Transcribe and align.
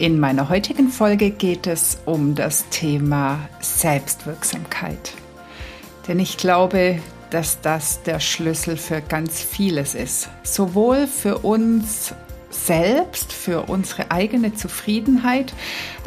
In 0.00 0.18
meiner 0.18 0.48
heutigen 0.48 0.88
Folge 0.88 1.28
geht 1.30 1.66
es 1.66 1.98
um 2.06 2.34
das 2.34 2.66
Thema 2.70 3.38
Selbstwirksamkeit. 3.60 5.12
Denn 6.08 6.18
ich 6.18 6.38
glaube, 6.38 6.98
dass 7.28 7.60
das 7.60 8.02
der 8.04 8.18
Schlüssel 8.18 8.78
für 8.78 9.02
ganz 9.02 9.42
vieles 9.42 9.94
ist. 9.94 10.30
Sowohl 10.42 11.06
für 11.06 11.40
uns 11.40 12.14
selbst, 12.48 13.34
für 13.34 13.68
unsere 13.68 14.10
eigene 14.10 14.54
Zufriedenheit 14.54 15.52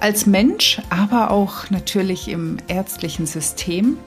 als 0.01 0.25
Mensch, 0.25 0.81
aber 0.89 1.29
auch 1.29 1.69
natürlich 1.69 2.29
im 2.29 2.57
ärztlichen 2.67 3.27
System. 3.27 3.99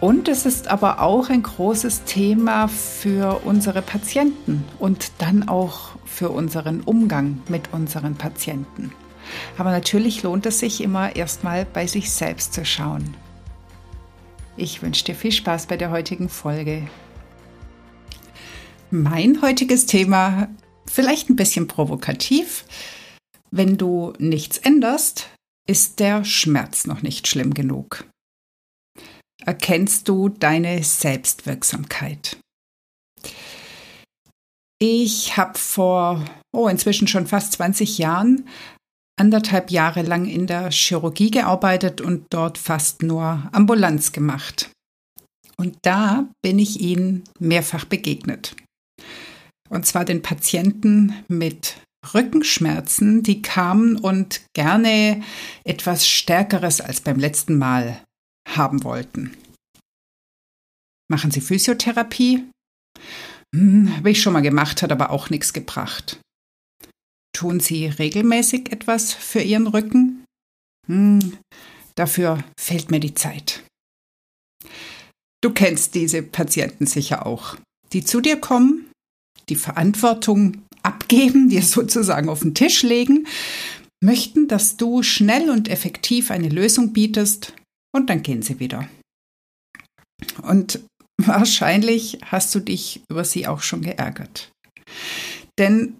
Und 0.00 0.28
es 0.28 0.46
ist 0.46 0.68
aber 0.68 1.00
auch 1.00 1.28
ein 1.28 1.42
großes 1.42 2.04
Thema 2.04 2.68
für 2.68 3.40
unsere 3.44 3.82
Patienten 3.82 4.62
und 4.78 5.10
dann 5.18 5.48
auch 5.48 5.91
für 6.12 6.30
unseren 6.30 6.82
Umgang 6.82 7.42
mit 7.48 7.72
unseren 7.72 8.14
Patienten. 8.14 8.92
Aber 9.56 9.70
natürlich 9.70 10.22
lohnt 10.22 10.46
es 10.46 10.58
sich 10.60 10.80
immer 10.82 11.16
erstmal 11.16 11.64
bei 11.64 11.86
sich 11.86 12.10
selbst 12.10 12.52
zu 12.52 12.64
schauen. 12.64 13.16
Ich 14.56 14.82
wünsche 14.82 15.04
dir 15.04 15.14
viel 15.14 15.32
Spaß 15.32 15.66
bei 15.66 15.76
der 15.76 15.90
heutigen 15.90 16.28
Folge. 16.28 16.86
Mein 18.90 19.40
heutiges 19.40 19.86
Thema, 19.86 20.48
vielleicht 20.86 21.30
ein 21.30 21.36
bisschen 21.36 21.66
provokativ. 21.66 22.66
Wenn 23.50 23.78
du 23.78 24.12
nichts 24.18 24.58
änderst, 24.58 25.30
ist 25.66 26.00
der 26.00 26.24
Schmerz 26.24 26.86
noch 26.86 27.02
nicht 27.02 27.26
schlimm 27.28 27.54
genug. 27.54 28.04
Erkennst 29.44 30.08
du 30.08 30.28
deine 30.28 30.82
Selbstwirksamkeit? 30.84 32.36
Ich 34.84 35.36
habe 35.36 35.56
vor, 35.56 36.24
oh, 36.52 36.66
inzwischen 36.66 37.06
schon 37.06 37.28
fast 37.28 37.52
20 37.52 37.98
Jahren 37.98 38.48
anderthalb 39.16 39.70
Jahre 39.70 40.02
lang 40.02 40.26
in 40.26 40.48
der 40.48 40.72
Chirurgie 40.72 41.30
gearbeitet 41.30 42.00
und 42.00 42.26
dort 42.30 42.58
fast 42.58 43.00
nur 43.00 43.48
Ambulanz 43.52 44.10
gemacht. 44.10 44.72
Und 45.56 45.76
da 45.82 46.28
bin 46.42 46.58
ich 46.58 46.80
ihnen 46.80 47.22
mehrfach 47.38 47.84
begegnet. 47.84 48.56
Und 49.68 49.86
zwar 49.86 50.04
den 50.04 50.20
Patienten 50.20 51.14
mit 51.28 51.76
Rückenschmerzen, 52.12 53.22
die 53.22 53.40
kamen 53.40 53.94
und 53.94 54.40
gerne 54.52 55.22
etwas 55.62 56.08
Stärkeres 56.08 56.80
als 56.80 57.00
beim 57.00 57.20
letzten 57.20 57.56
Mal 57.56 58.02
haben 58.48 58.82
wollten. 58.82 59.36
Machen 61.08 61.30
Sie 61.30 61.40
Physiotherapie? 61.40 62.48
Hm, 63.54 63.96
habe 63.96 64.10
ich 64.10 64.22
schon 64.22 64.32
mal 64.32 64.40
gemacht, 64.40 64.82
hat 64.82 64.92
aber 64.92 65.10
auch 65.10 65.30
nichts 65.30 65.52
gebracht. 65.52 66.20
Tun 67.34 67.60
Sie 67.60 67.86
regelmäßig 67.86 68.72
etwas 68.72 69.12
für 69.12 69.40
Ihren 69.40 69.66
Rücken? 69.66 70.24
Hm, 70.86 71.38
dafür 71.94 72.44
fehlt 72.58 72.90
mir 72.90 73.00
die 73.00 73.14
Zeit. 73.14 73.64
Du 75.42 75.52
kennst 75.52 75.94
diese 75.94 76.22
Patienten 76.22 76.86
sicher 76.86 77.26
auch, 77.26 77.56
die 77.92 78.04
zu 78.04 78.20
dir 78.20 78.36
kommen, 78.40 78.90
die 79.48 79.56
Verantwortung 79.56 80.62
abgeben, 80.82 81.48
dir 81.48 81.62
sozusagen 81.62 82.28
auf 82.28 82.40
den 82.40 82.54
Tisch 82.54 82.82
legen, 82.82 83.26
möchten, 84.02 84.48
dass 84.48 84.76
du 84.76 85.02
schnell 85.02 85.50
und 85.50 85.68
effektiv 85.68 86.30
eine 86.30 86.48
Lösung 86.48 86.92
bietest 86.92 87.54
und 87.94 88.08
dann 88.10 88.22
gehen 88.22 88.42
sie 88.42 88.60
wieder. 88.60 88.88
Und 90.42 90.80
Wahrscheinlich 91.26 92.18
hast 92.24 92.54
du 92.54 92.60
dich 92.60 93.02
über 93.08 93.24
sie 93.24 93.46
auch 93.46 93.62
schon 93.62 93.82
geärgert. 93.82 94.50
Denn 95.58 95.98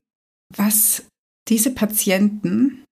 was 0.54 1.04
diese 1.48 1.70
Patienten 1.72 2.84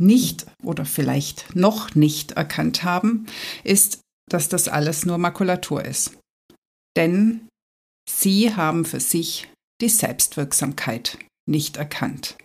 nicht 0.00 0.46
oder 0.62 0.84
vielleicht 0.84 1.54
noch 1.54 1.94
nicht 1.94 2.32
erkannt 2.32 2.82
haben, 2.82 3.26
ist, 3.64 4.00
dass 4.28 4.48
das 4.48 4.68
alles 4.68 5.04
nur 5.04 5.18
Makulatur 5.18 5.84
ist. 5.84 6.18
Denn 6.96 7.48
sie 8.08 8.54
haben 8.54 8.84
für 8.84 9.00
sich 9.00 9.48
die 9.80 9.88
Selbstwirksamkeit 9.88 11.18
nicht 11.48 11.76
erkannt. 11.76 12.36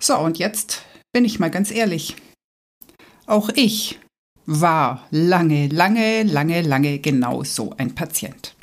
So, 0.00 0.18
und 0.18 0.38
jetzt 0.38 0.84
bin 1.12 1.24
ich 1.24 1.38
mal 1.38 1.50
ganz 1.50 1.70
ehrlich. 1.70 2.16
Auch 3.26 3.50
ich 3.50 3.98
war 4.50 5.06
lange, 5.10 5.68
lange, 5.68 6.22
lange, 6.22 6.62
lange 6.62 6.98
genau 7.00 7.44
so 7.44 7.74
ein 7.76 7.94
Patient. 7.94 8.56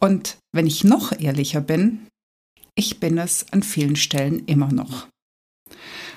Und 0.00 0.38
wenn 0.52 0.66
ich 0.66 0.82
noch 0.82 1.12
ehrlicher 1.18 1.60
bin, 1.60 2.08
ich 2.74 2.98
bin 2.98 3.16
es 3.16 3.46
an 3.52 3.62
vielen 3.62 3.94
Stellen 3.94 4.44
immer 4.46 4.72
noch. 4.72 5.06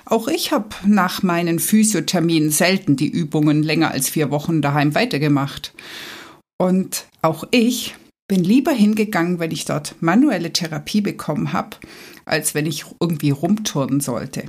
Auch 0.04 0.26
ich 0.26 0.50
habe 0.50 0.74
nach 0.84 1.22
meinen 1.22 1.60
Physiotherminen 1.60 2.50
selten 2.50 2.96
die 2.96 3.08
Übungen 3.08 3.62
länger 3.62 3.92
als 3.92 4.10
vier 4.10 4.32
Wochen 4.32 4.60
daheim 4.62 4.96
weitergemacht. 4.96 5.74
Und 6.58 7.06
auch 7.22 7.44
ich 7.52 7.94
bin 8.26 8.42
lieber 8.42 8.72
hingegangen, 8.72 9.38
wenn 9.38 9.52
ich 9.52 9.64
dort 9.64 9.94
manuelle 10.00 10.52
Therapie 10.52 11.02
bekommen 11.02 11.52
habe, 11.52 11.76
als 12.24 12.54
wenn 12.54 12.66
ich 12.66 12.84
irgendwie 12.98 13.30
rumturnen 13.30 14.00
sollte. 14.00 14.44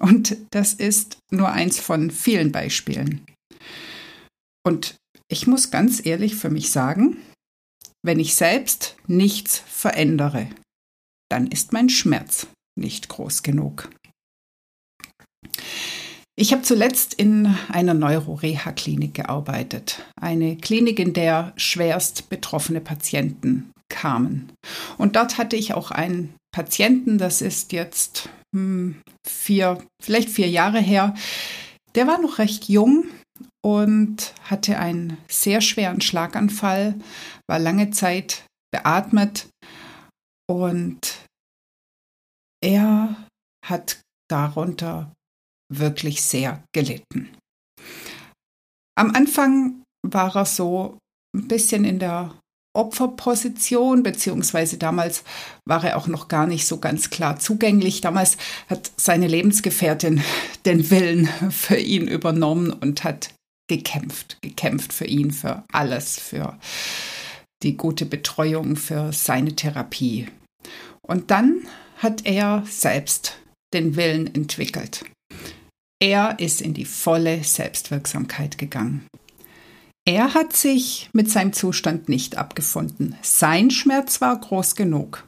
Und 0.00 0.36
das 0.50 0.72
ist 0.72 1.18
nur 1.30 1.50
eins 1.50 1.80
von 1.80 2.10
vielen 2.10 2.50
Beispielen. 2.50 3.26
Und 4.68 4.96
ich 5.28 5.46
muss 5.46 5.70
ganz 5.70 6.04
ehrlich 6.04 6.36
für 6.36 6.50
mich 6.50 6.70
sagen, 6.70 7.16
wenn 8.04 8.20
ich 8.20 8.34
selbst 8.34 8.96
nichts 9.06 9.62
verändere, 9.66 10.50
dann 11.30 11.46
ist 11.46 11.72
mein 11.72 11.88
Schmerz 11.88 12.48
nicht 12.78 13.08
groß 13.08 13.42
genug. 13.42 13.88
Ich 16.36 16.52
habe 16.52 16.60
zuletzt 16.60 17.14
in 17.14 17.46
einer 17.70 17.94
Neuroreha-Klinik 17.94 19.14
gearbeitet. 19.14 20.04
Eine 20.20 20.58
Klinik, 20.58 20.98
in 20.98 21.14
der 21.14 21.54
schwerst 21.56 22.28
betroffene 22.28 22.82
Patienten 22.82 23.70
kamen. 23.88 24.52
Und 24.98 25.16
dort 25.16 25.38
hatte 25.38 25.56
ich 25.56 25.72
auch 25.72 25.90
einen 25.92 26.34
Patienten, 26.54 27.16
das 27.16 27.40
ist 27.40 27.72
jetzt 27.72 28.28
hm, 28.54 29.00
vier, 29.26 29.82
vielleicht 30.02 30.28
vier 30.28 30.50
Jahre 30.50 30.80
her. 30.80 31.14
Der 31.94 32.06
war 32.06 32.20
noch 32.20 32.36
recht 32.36 32.68
jung, 32.68 33.06
und 33.64 34.34
hatte 34.44 34.78
einen 34.78 35.18
sehr 35.28 35.60
schweren 35.60 36.00
Schlaganfall, 36.00 36.98
war 37.48 37.58
lange 37.58 37.90
Zeit 37.90 38.46
beatmet 38.72 39.48
und 40.50 41.24
er 42.62 43.26
hat 43.64 44.00
darunter 44.30 45.12
wirklich 45.72 46.22
sehr 46.22 46.62
gelitten. 46.74 47.36
Am 48.98 49.14
Anfang 49.14 49.82
war 50.06 50.34
er 50.34 50.44
so 50.44 50.98
ein 51.36 51.48
bisschen 51.48 51.84
in 51.84 51.98
der 51.98 52.34
Opferposition, 52.78 54.02
beziehungsweise 54.02 54.78
damals 54.78 55.24
war 55.64 55.84
er 55.84 55.96
auch 55.96 56.06
noch 56.06 56.28
gar 56.28 56.46
nicht 56.46 56.66
so 56.66 56.78
ganz 56.78 57.10
klar 57.10 57.38
zugänglich. 57.38 58.00
Damals 58.00 58.36
hat 58.68 58.92
seine 58.96 59.26
Lebensgefährtin 59.26 60.22
den 60.64 60.90
Willen 60.90 61.28
für 61.50 61.76
ihn 61.76 62.06
übernommen 62.06 62.70
und 62.70 63.04
hat 63.04 63.34
gekämpft, 63.68 64.38
gekämpft 64.40 64.92
für 64.92 65.06
ihn, 65.06 65.32
für 65.32 65.64
alles, 65.72 66.18
für 66.18 66.58
die 67.62 67.76
gute 67.76 68.06
Betreuung, 68.06 68.76
für 68.76 69.12
seine 69.12 69.56
Therapie. 69.56 70.28
Und 71.02 71.30
dann 71.30 71.66
hat 71.96 72.24
er 72.24 72.62
selbst 72.68 73.38
den 73.74 73.96
Willen 73.96 74.32
entwickelt. 74.34 75.04
Er 76.00 76.38
ist 76.38 76.62
in 76.62 76.74
die 76.74 76.84
volle 76.84 77.42
Selbstwirksamkeit 77.42 78.56
gegangen. 78.56 79.06
Er 80.08 80.32
hat 80.32 80.56
sich 80.56 81.10
mit 81.12 81.30
seinem 81.30 81.52
Zustand 81.52 82.08
nicht 82.08 82.38
abgefunden. 82.38 83.14
Sein 83.20 83.70
Schmerz 83.70 84.22
war 84.22 84.40
groß 84.40 84.74
genug. 84.74 85.26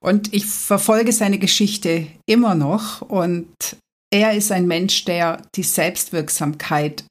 Und 0.00 0.34
ich 0.34 0.46
verfolge 0.46 1.12
seine 1.12 1.38
Geschichte 1.38 2.08
immer 2.26 2.56
noch 2.56 3.02
und 3.02 3.54
er 4.12 4.34
ist 4.34 4.50
ein 4.50 4.66
Mensch, 4.66 5.04
der 5.04 5.42
die 5.54 5.62
Selbstwirksamkeit 5.62 7.04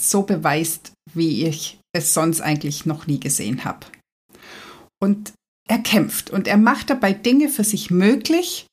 so 0.00 0.22
beweist, 0.22 0.92
wie 1.12 1.44
ich 1.44 1.78
es 1.94 2.14
sonst 2.14 2.40
eigentlich 2.40 2.86
noch 2.86 3.06
nie 3.06 3.20
gesehen 3.20 3.66
habe. 3.66 3.84
Und 4.98 5.34
er 5.68 5.80
kämpft 5.80 6.30
und 6.30 6.48
er 6.48 6.56
macht 6.56 6.88
dabei 6.88 7.12
Dinge 7.12 7.50
für 7.50 7.64
sich 7.64 7.90
möglich, 7.90 8.66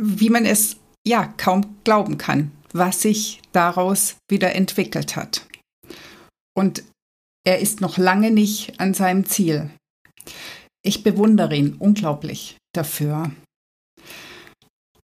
wie 0.00 0.30
man 0.30 0.46
es 0.46 0.76
ja 1.04 1.34
kaum 1.36 1.78
glauben 1.82 2.16
kann, 2.16 2.52
was 2.72 3.02
sich 3.02 3.42
daraus 3.50 4.14
wieder 4.30 4.54
entwickelt 4.54 5.16
hat. 5.16 5.48
Und 6.54 6.84
er 7.44 7.60
ist 7.60 7.80
noch 7.80 7.98
lange 7.98 8.30
nicht 8.30 8.78
an 8.80 8.94
seinem 8.94 9.26
Ziel. 9.26 9.70
Ich 10.84 11.02
bewundere 11.02 11.56
ihn 11.56 11.74
unglaublich 11.78 12.56
dafür. 12.72 13.30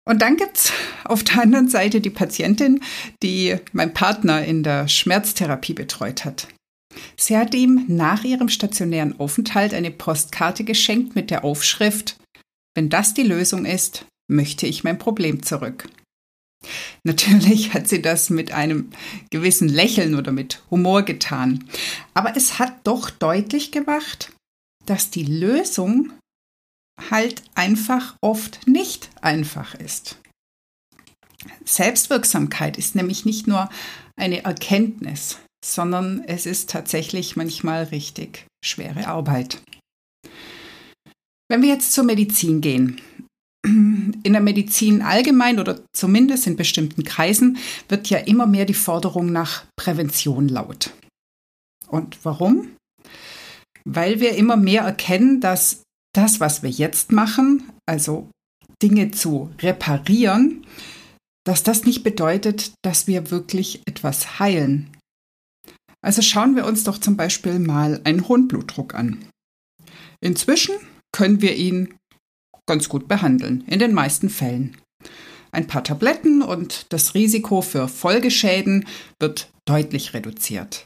Und 0.07 0.21
dann 0.21 0.37
gibt's 0.37 0.71
auf 1.03 1.23
der 1.23 1.41
anderen 1.41 1.67
Seite 1.67 1.99
die 1.99 2.09
Patientin, 2.09 2.81
die 3.21 3.57
mein 3.73 3.93
Partner 3.93 4.43
in 4.45 4.63
der 4.63 4.87
Schmerztherapie 4.87 5.73
betreut 5.73 6.23
hat. 6.23 6.47
Sie 7.17 7.37
hat 7.37 7.53
ihm 7.53 7.85
nach 7.87 8.23
ihrem 8.23 8.49
stationären 8.49 9.19
Aufenthalt 9.19 9.73
eine 9.73 9.91
Postkarte 9.91 10.63
geschenkt 10.63 11.15
mit 11.15 11.29
der 11.29 11.43
Aufschrift 11.43 12.17
Wenn 12.73 12.89
das 12.89 13.13
die 13.13 13.23
Lösung 13.23 13.65
ist, 13.65 14.05
möchte 14.29 14.67
ich 14.67 14.83
mein 14.83 14.97
Problem 14.97 15.43
zurück. 15.43 15.89
Natürlich 17.03 17.73
hat 17.73 17.87
sie 17.87 18.01
das 18.01 18.29
mit 18.29 18.51
einem 18.51 18.89
gewissen 19.29 19.69
Lächeln 19.69 20.15
oder 20.15 20.31
mit 20.31 20.61
Humor 20.69 21.03
getan, 21.03 21.69
aber 22.13 22.35
es 22.35 22.59
hat 22.59 22.85
doch 22.85 23.09
deutlich 23.09 23.71
gemacht, 23.71 24.33
dass 24.85 25.09
die 25.09 25.23
Lösung 25.23 26.11
halt 27.09 27.43
einfach 27.55 28.15
oft 28.21 28.67
nicht 28.67 29.09
einfach 29.21 29.75
ist. 29.75 30.17
Selbstwirksamkeit 31.63 32.77
ist 32.77 32.95
nämlich 32.95 33.25
nicht 33.25 33.47
nur 33.47 33.69
eine 34.19 34.43
Erkenntnis, 34.43 35.37
sondern 35.63 36.23
es 36.25 36.45
ist 36.45 36.69
tatsächlich 36.69 37.35
manchmal 37.35 37.83
richtig 37.85 38.45
schwere 38.65 39.07
Arbeit. 39.07 39.61
Wenn 41.49 41.61
wir 41.61 41.69
jetzt 41.69 41.93
zur 41.93 42.03
Medizin 42.03 42.61
gehen, 42.61 42.99
in 43.67 44.33
der 44.33 44.41
Medizin 44.41 45.01
allgemein 45.01 45.59
oder 45.59 45.81
zumindest 45.93 46.47
in 46.47 46.55
bestimmten 46.55 47.03
Kreisen 47.03 47.57
wird 47.89 48.09
ja 48.09 48.19
immer 48.19 48.47
mehr 48.47 48.65
die 48.65 48.73
Forderung 48.73 49.31
nach 49.31 49.65
Prävention 49.75 50.47
laut. 50.47 50.91
Und 51.87 52.17
warum? 52.23 52.75
Weil 53.85 54.19
wir 54.19 54.35
immer 54.35 54.57
mehr 54.57 54.83
erkennen, 54.83 55.39
dass 55.39 55.83
das, 56.13 56.39
was 56.39 56.63
wir 56.63 56.69
jetzt 56.69 57.11
machen, 57.11 57.69
also 57.85 58.29
Dinge 58.81 59.11
zu 59.11 59.51
reparieren, 59.59 60.65
dass 61.45 61.63
das 61.63 61.85
nicht 61.85 62.03
bedeutet, 62.03 62.73
dass 62.83 63.07
wir 63.07 63.31
wirklich 63.31 63.81
etwas 63.87 64.39
heilen. 64.39 64.91
Also 66.01 66.21
schauen 66.21 66.55
wir 66.55 66.65
uns 66.65 66.83
doch 66.83 66.97
zum 66.97 67.17
Beispiel 67.17 67.59
mal 67.59 68.01
einen 68.03 68.27
hohen 68.27 68.47
Blutdruck 68.47 68.93
an. 68.95 69.25
Inzwischen 70.21 70.75
können 71.11 71.41
wir 71.41 71.55
ihn 71.55 71.96
ganz 72.67 72.89
gut 72.89 73.07
behandeln, 73.07 73.63
in 73.67 73.79
den 73.79 73.93
meisten 73.93 74.29
Fällen. 74.29 74.77
Ein 75.51 75.67
paar 75.67 75.83
Tabletten 75.83 76.41
und 76.41 76.85
das 76.89 77.15
Risiko 77.15 77.61
für 77.61 77.87
Folgeschäden 77.87 78.85
wird 79.19 79.49
deutlich 79.65 80.13
reduziert. 80.13 80.85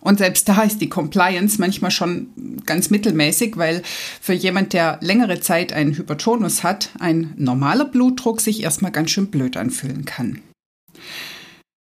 Und 0.00 0.18
selbst 0.18 0.48
da 0.48 0.62
ist 0.62 0.80
die 0.80 0.88
Compliance 0.88 1.60
manchmal 1.60 1.90
schon 1.90 2.62
ganz 2.66 2.90
mittelmäßig, 2.90 3.56
weil 3.56 3.82
für 4.20 4.32
jemand, 4.32 4.72
der 4.72 4.98
längere 5.00 5.40
Zeit 5.40 5.72
einen 5.72 5.96
Hypertonus 5.96 6.62
hat, 6.62 6.90
ein 6.98 7.34
normaler 7.36 7.84
Blutdruck 7.84 8.40
sich 8.40 8.62
erstmal 8.62 8.92
ganz 8.92 9.10
schön 9.10 9.30
blöd 9.30 9.56
anfühlen 9.56 10.04
kann. 10.04 10.40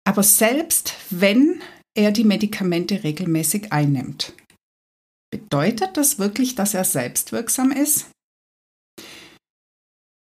Aber 0.04 0.22
selbst 0.22 0.94
wenn 1.10 1.60
er 1.94 2.10
die 2.10 2.24
Medikamente 2.24 3.04
regelmäßig 3.04 3.72
einnimmt, 3.72 4.32
bedeutet 5.30 5.96
das 5.96 6.18
wirklich, 6.18 6.54
dass 6.54 6.74
er 6.74 6.84
selbstwirksam 6.84 7.70
ist? 7.70 8.06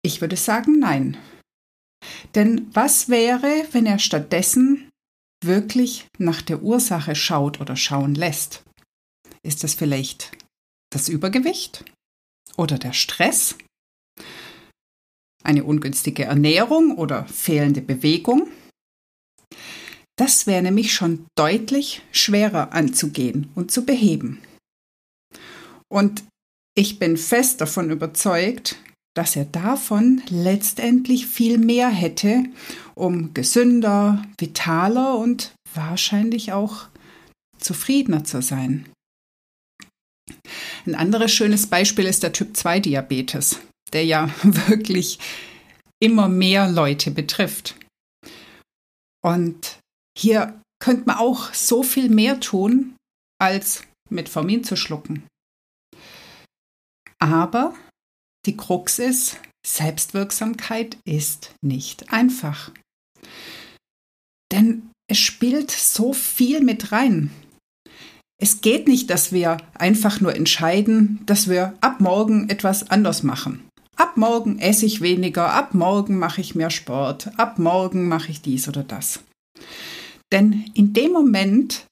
Ich 0.01 0.21
würde 0.21 0.37
sagen, 0.37 0.79
nein. 0.79 1.17
Denn 2.35 2.73
was 2.73 3.09
wäre, 3.09 3.67
wenn 3.71 3.85
er 3.85 3.99
stattdessen 3.99 4.89
wirklich 5.43 6.07
nach 6.17 6.41
der 6.41 6.61
Ursache 6.61 7.15
schaut 7.15 7.59
oder 7.59 7.75
schauen 7.75 8.15
lässt? 8.15 8.63
Ist 9.43 9.63
das 9.63 9.73
vielleicht 9.73 10.31
das 10.91 11.09
Übergewicht 11.09 11.85
oder 12.57 12.77
der 12.77 12.93
Stress? 12.93 13.57
Eine 15.43 15.63
ungünstige 15.63 16.25
Ernährung 16.25 16.97
oder 16.97 17.25
fehlende 17.25 17.81
Bewegung? 17.81 18.49
Das 20.17 20.47
wäre 20.47 20.61
nämlich 20.61 20.93
schon 20.93 21.25
deutlich 21.37 22.01
schwerer 22.11 22.73
anzugehen 22.73 23.49
und 23.55 23.71
zu 23.71 23.85
beheben. 23.85 24.41
Und 25.87 26.23
ich 26.77 26.99
bin 26.99 27.15
fest 27.15 27.61
davon 27.61 27.89
überzeugt, 27.89 28.77
dass 29.19 29.35
er 29.35 29.43
davon 29.43 30.21
letztendlich 30.29 31.27
viel 31.27 31.57
mehr 31.57 31.89
hätte, 31.89 32.45
um 32.95 33.33
gesünder, 33.33 34.25
vitaler 34.37 35.17
und 35.17 35.53
wahrscheinlich 35.73 36.53
auch 36.53 36.87
zufriedener 37.57 38.23
zu 38.23 38.41
sein. 38.41 38.87
Ein 40.85 40.95
anderes 40.95 41.33
schönes 41.33 41.67
Beispiel 41.67 42.05
ist 42.05 42.23
der 42.23 42.31
Typ-2-Diabetes, 42.31 43.59
der 43.91 44.05
ja 44.05 44.29
wirklich 44.43 45.19
immer 46.01 46.29
mehr 46.29 46.69
Leute 46.69 47.11
betrifft. 47.11 47.75
Und 49.21 49.79
hier 50.17 50.61
könnte 50.81 51.07
man 51.07 51.17
auch 51.17 51.53
so 51.53 51.83
viel 51.83 52.07
mehr 52.07 52.39
tun, 52.39 52.95
als 53.37 53.83
Metformin 54.09 54.63
zu 54.63 54.77
schlucken. 54.77 55.27
Aber 57.21 57.75
die 58.45 58.57
Krux 58.57 58.99
ist, 58.99 59.37
Selbstwirksamkeit 59.65 60.97
ist 61.05 61.53
nicht 61.61 62.11
einfach. 62.11 62.71
Denn 64.51 64.89
es 65.07 65.17
spielt 65.17 65.71
so 65.71 66.13
viel 66.13 66.61
mit 66.61 66.91
rein. 66.91 67.31
Es 68.41 68.61
geht 68.61 68.87
nicht, 68.87 69.09
dass 69.09 69.31
wir 69.31 69.57
einfach 69.73 70.21
nur 70.21 70.35
entscheiden, 70.35 71.19
dass 71.25 71.49
wir 71.49 71.73
ab 71.81 71.99
morgen 71.99 72.49
etwas 72.49 72.89
anders 72.89 73.23
machen. 73.23 73.67
Ab 73.97 74.15
morgen 74.15 74.59
esse 74.59 74.85
ich 74.85 75.01
weniger, 75.01 75.51
ab 75.51 75.73
morgen 75.73 76.17
mache 76.17 76.39
ich 76.39 76.55
mehr 76.55 76.69
Sport, 76.69 77.37
ab 77.37 77.59
morgen 77.59 78.07
mache 78.07 78.31
ich 78.31 78.41
dies 78.41 78.69
oder 78.69 78.83
das. 78.83 79.19
Denn 80.31 80.71
in 80.73 80.93
dem 80.93 81.11
Moment 81.11 81.85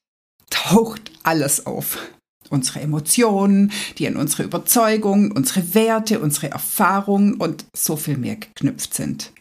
taucht 0.50 1.12
alles 1.24 1.66
auf 1.66 1.98
unsere 2.50 2.82
Emotionen, 2.82 3.72
die 3.98 4.08
an 4.08 4.16
unsere 4.16 4.44
Überzeugungen, 4.44 5.32
unsere 5.32 5.74
Werte, 5.74 6.20
unsere 6.20 6.50
Erfahrungen 6.50 7.36
und 7.36 7.66
so 7.76 7.96
viel 7.96 8.18
mehr 8.18 8.36
geknüpft 8.36 8.94
sind. 8.94 9.32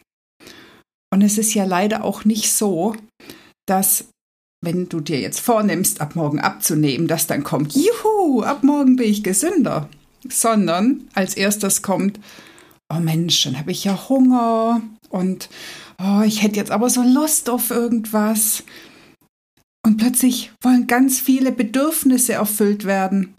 Und 1.12 1.22
es 1.22 1.38
ist 1.38 1.54
ja 1.54 1.64
leider 1.64 2.04
auch 2.04 2.24
nicht 2.24 2.52
so, 2.52 2.94
dass 3.66 4.06
wenn 4.64 4.88
du 4.88 5.00
dir 5.00 5.20
jetzt 5.20 5.40
vornimmst, 5.40 6.00
ab 6.00 6.16
morgen 6.16 6.40
abzunehmen, 6.40 7.06
dass 7.06 7.26
dann 7.26 7.44
kommt, 7.44 7.74
juhu, 7.74 8.42
ab 8.42 8.62
morgen 8.62 8.96
bin 8.96 9.10
ich 9.10 9.22
gesünder, 9.22 9.88
sondern 10.28 11.04
als 11.14 11.36
erstes 11.36 11.82
kommt, 11.82 12.18
oh 12.92 12.98
Mensch, 12.98 13.44
dann 13.44 13.58
habe 13.58 13.70
ich 13.70 13.84
ja 13.84 14.08
Hunger 14.08 14.80
und 15.08 15.48
oh, 15.98 16.22
ich 16.24 16.42
hätte 16.42 16.56
jetzt 16.56 16.70
aber 16.70 16.90
so 16.90 17.02
Lust 17.02 17.48
auf 17.50 17.70
irgendwas 17.70 18.64
und 19.86 19.98
plötzlich 19.98 20.50
wollen 20.62 20.88
ganz 20.88 21.20
viele 21.20 21.52
Bedürfnisse 21.52 22.32
erfüllt 22.32 22.86
werden. 22.86 23.34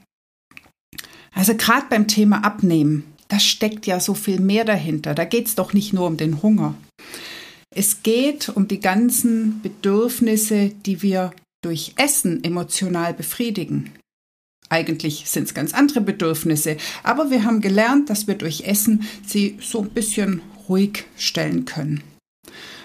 Also 1.33 1.53
gerade 1.55 1.87
beim 1.89 2.07
Thema 2.07 2.45
Abnehmen, 2.45 3.03
da 3.27 3.37
steckt 3.37 3.85
ja 3.85 3.99
so 3.99 4.13
viel 4.13 4.39
mehr 4.39 4.63
dahinter. 4.63 5.13
Da 5.13 5.25
geht 5.25 5.47
es 5.47 5.55
doch 5.55 5.73
nicht 5.73 5.91
nur 5.91 6.07
um 6.07 6.15
den 6.15 6.41
Hunger. 6.41 6.73
Es 7.75 8.01
geht 8.01 8.47
um 8.47 8.69
die 8.69 8.79
ganzen 8.79 9.61
Bedürfnisse, 9.61 10.69
die 10.85 11.01
wir 11.01 11.33
durch 11.61 11.91
Essen 11.97 12.41
emotional 12.45 13.13
befriedigen. 13.13 13.91
Eigentlich 14.69 15.25
sind 15.27 15.43
es 15.43 15.53
ganz 15.53 15.73
andere 15.73 15.99
Bedürfnisse, 15.99 16.77
aber 17.03 17.29
wir 17.29 17.43
haben 17.43 17.59
gelernt, 17.59 18.09
dass 18.09 18.25
wir 18.25 18.35
durch 18.35 18.61
Essen 18.61 19.03
sie 19.25 19.57
so 19.61 19.81
ein 19.81 19.89
bisschen 19.89 20.41
ruhig 20.69 21.03
stellen 21.17 21.65
können. 21.65 22.03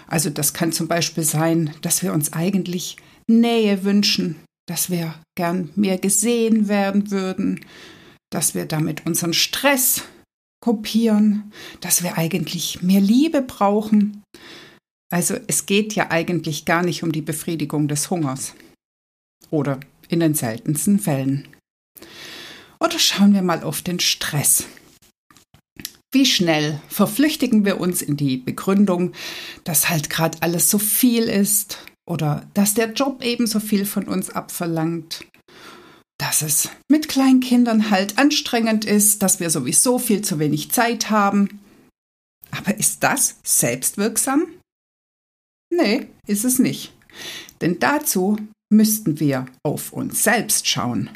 Also 0.08 0.30
das 0.30 0.52
kann 0.52 0.72
zum 0.72 0.88
Beispiel 0.88 1.22
sein, 1.22 1.70
dass 1.80 2.02
wir 2.02 2.12
uns 2.12 2.32
eigentlich 2.32 2.96
Nähe 3.26 3.84
wünschen, 3.84 4.36
dass 4.68 4.90
wir 4.90 5.14
gern 5.36 5.70
mehr 5.76 5.98
gesehen 5.98 6.68
werden 6.68 7.10
würden, 7.10 7.64
dass 8.30 8.54
wir 8.54 8.66
damit 8.66 9.06
unseren 9.06 9.34
Stress 9.34 10.04
kopieren, 10.62 11.52
dass 11.80 12.02
wir 12.02 12.16
eigentlich 12.16 12.82
mehr 12.82 13.00
Liebe 13.00 13.42
brauchen. 13.42 14.22
Also 15.12 15.36
es 15.48 15.66
geht 15.66 15.94
ja 15.94 16.10
eigentlich 16.10 16.64
gar 16.64 16.82
nicht 16.82 17.02
um 17.02 17.12
die 17.12 17.20
Befriedigung 17.20 17.88
des 17.88 18.10
Hungers. 18.10 18.54
Oder 19.50 19.80
in 20.08 20.20
den 20.20 20.34
seltensten 20.34 20.98
Fällen. 20.98 21.48
Oder 22.80 22.98
schauen 22.98 23.34
wir 23.34 23.42
mal 23.42 23.62
auf 23.62 23.82
den 23.82 24.00
Stress. 24.00 24.66
Wie 26.12 26.26
schnell 26.26 26.80
verflüchtigen 26.88 27.64
wir 27.64 27.80
uns 27.80 28.02
in 28.02 28.16
die 28.16 28.36
Begründung, 28.36 29.12
dass 29.64 29.88
halt 29.88 30.10
gerade 30.10 30.38
alles 30.40 30.70
so 30.70 30.78
viel 30.78 31.24
ist 31.24 31.78
oder 32.08 32.48
dass 32.54 32.74
der 32.74 32.92
Job 32.92 33.22
ebenso 33.22 33.60
viel 33.60 33.86
von 33.86 34.08
uns 34.08 34.30
abverlangt, 34.30 35.24
dass 36.18 36.42
es 36.42 36.70
mit 36.88 37.08
Kleinkindern 37.08 37.90
halt 37.90 38.18
anstrengend 38.18 38.84
ist, 38.84 39.22
dass 39.22 39.40
wir 39.40 39.50
sowieso 39.50 39.98
viel 39.98 40.22
zu 40.22 40.38
wenig 40.38 40.70
Zeit 40.70 41.10
haben. 41.10 41.60
Aber 42.50 42.76
ist 42.78 43.02
das 43.02 43.36
selbstwirksam? 43.42 44.46
Nee, 45.70 46.08
ist 46.26 46.44
es 46.44 46.58
nicht. 46.58 46.92
Denn 47.60 47.78
dazu 47.78 48.36
müssten 48.70 49.20
wir 49.20 49.46
auf 49.64 49.92
uns 49.92 50.22
selbst 50.22 50.68
schauen. 50.68 51.10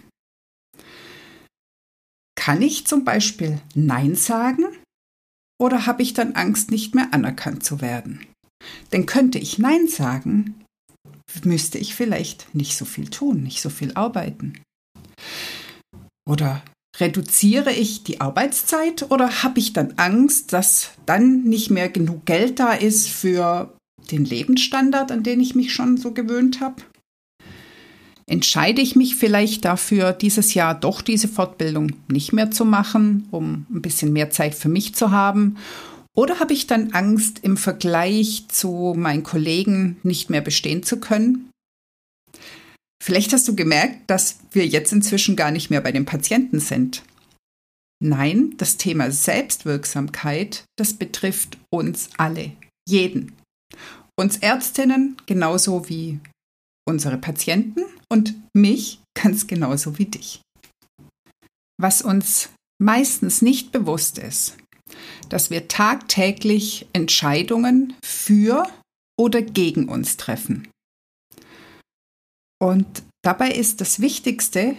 Kann 2.36 2.62
ich 2.62 2.86
zum 2.86 3.04
Beispiel 3.04 3.60
Nein 3.74 4.14
sagen? 4.14 4.64
Oder 5.58 5.86
habe 5.86 6.02
ich 6.02 6.14
dann 6.14 6.34
Angst, 6.34 6.70
nicht 6.70 6.94
mehr 6.94 7.12
anerkannt 7.12 7.64
zu 7.64 7.80
werden? 7.80 8.26
Denn 8.92 9.06
könnte 9.06 9.38
ich 9.38 9.58
Nein 9.58 9.88
sagen, 9.88 10.54
müsste 11.44 11.78
ich 11.78 11.94
vielleicht 11.94 12.54
nicht 12.54 12.76
so 12.76 12.84
viel 12.84 13.08
tun, 13.08 13.42
nicht 13.42 13.60
so 13.60 13.70
viel 13.70 13.92
arbeiten. 13.94 14.60
Oder 16.28 16.62
reduziere 16.98 17.72
ich 17.72 18.04
die 18.04 18.20
Arbeitszeit 18.20 19.10
oder 19.10 19.42
habe 19.42 19.58
ich 19.58 19.72
dann 19.72 19.94
Angst, 19.96 20.52
dass 20.52 20.90
dann 21.04 21.44
nicht 21.44 21.70
mehr 21.70 21.88
genug 21.88 22.26
Geld 22.26 22.58
da 22.58 22.72
ist 22.72 23.08
für 23.08 23.74
den 24.10 24.24
Lebensstandard, 24.24 25.12
an 25.12 25.22
den 25.22 25.40
ich 25.40 25.54
mich 25.54 25.72
schon 25.72 25.96
so 25.96 26.12
gewöhnt 26.12 26.60
habe? 26.60 26.82
Entscheide 28.28 28.82
ich 28.82 28.96
mich 28.96 29.14
vielleicht 29.14 29.64
dafür, 29.64 30.12
dieses 30.12 30.54
Jahr 30.54 30.74
doch 30.74 31.00
diese 31.00 31.28
Fortbildung 31.28 31.92
nicht 32.08 32.32
mehr 32.32 32.50
zu 32.50 32.64
machen, 32.64 33.28
um 33.30 33.66
ein 33.70 33.82
bisschen 33.82 34.12
mehr 34.12 34.30
Zeit 34.30 34.56
für 34.56 34.68
mich 34.68 34.96
zu 34.96 35.12
haben? 35.12 35.56
Oder 36.16 36.40
habe 36.40 36.54
ich 36.54 36.66
dann 36.66 36.92
Angst, 36.92 37.40
im 37.42 37.56
Vergleich 37.56 38.46
zu 38.48 38.94
meinen 38.96 39.22
Kollegen 39.22 39.98
nicht 40.02 40.30
mehr 40.30 40.40
bestehen 40.40 40.82
zu 40.82 40.98
können? 40.98 41.50
Vielleicht 43.02 43.32
hast 43.32 43.46
du 43.46 43.54
gemerkt, 43.54 44.10
dass 44.10 44.38
wir 44.50 44.66
jetzt 44.66 44.92
inzwischen 44.92 45.36
gar 45.36 45.50
nicht 45.50 45.70
mehr 45.70 45.82
bei 45.82 45.92
den 45.92 46.06
Patienten 46.06 46.58
sind. 46.58 47.04
Nein, 48.02 48.54
das 48.56 48.78
Thema 48.78 49.10
Selbstwirksamkeit, 49.10 50.64
das 50.76 50.94
betrifft 50.94 51.58
uns 51.70 52.08
alle, 52.16 52.52
jeden. 52.88 53.32
Uns 54.18 54.38
Ärztinnen 54.38 55.16
genauso 55.26 55.88
wie 55.88 56.18
unsere 56.88 57.18
Patienten 57.18 57.82
und 58.10 58.34
mich 58.54 59.00
ganz 59.14 59.46
genauso 59.46 59.98
wie 59.98 60.06
dich. 60.06 60.40
Was 61.78 62.00
uns 62.00 62.50
meistens 62.78 63.42
nicht 63.42 63.72
bewusst 63.72 64.18
ist, 64.18 64.56
dass 65.28 65.50
wir 65.50 65.68
tagtäglich 65.68 66.86
Entscheidungen 66.92 67.94
für 68.04 68.66
oder 69.18 69.42
gegen 69.42 69.88
uns 69.88 70.16
treffen. 70.16 70.68
Und 72.58 73.02
dabei 73.22 73.50
ist 73.50 73.80
das 73.80 74.00
Wichtigste, 74.00 74.76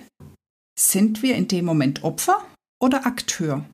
sind 0.80 1.22
wir 1.22 1.36
in 1.36 1.48
dem 1.48 1.66
Moment 1.66 2.04
Opfer 2.04 2.46
oder 2.82 3.06
Akteur? 3.06 3.66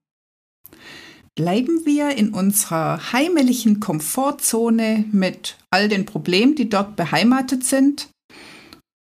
Bleiben 1.36 1.86
wir 1.86 2.16
in 2.16 2.34
unserer 2.34 3.12
heimlichen 3.12 3.80
Komfortzone 3.80 5.06
mit 5.12 5.58
all 5.72 5.90
den 5.90 6.06
Problemen, 6.06 6.56
die 6.56 6.70
dort 6.70 6.96
beheimatet 6.96 7.64
sind? 7.64 8.10